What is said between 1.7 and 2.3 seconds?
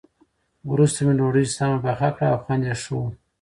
پخه کړه